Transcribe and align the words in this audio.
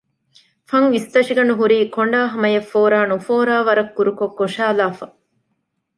ފަން 0.69 0.87
އިސްތަށިގަނޑު 0.93 1.53
ހުރީ 1.59 1.77
ކޮނޑާ 1.95 2.19
ހަމަޔަށް 2.33 2.69
ފޯރާ 2.71 2.99
ނުފޯރާ 3.11 3.55
ވަރަށް 3.67 3.93
ކުރުކޮށް 3.95 4.35
ކޮށައިލައިފަ 4.39 5.05